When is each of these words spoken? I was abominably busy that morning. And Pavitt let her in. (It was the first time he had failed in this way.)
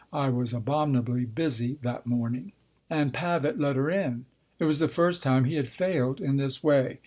I 0.11 0.29
was 0.29 0.51
abominably 0.51 1.25
busy 1.25 1.77
that 1.83 2.07
morning. 2.07 2.53
And 2.89 3.13
Pavitt 3.13 3.59
let 3.59 3.75
her 3.75 3.91
in. 3.91 4.25
(It 4.57 4.63
was 4.63 4.79
the 4.79 4.87
first 4.87 5.21
time 5.21 5.43
he 5.43 5.53
had 5.57 5.67
failed 5.67 6.19
in 6.19 6.37
this 6.37 6.63
way.) 6.63 6.97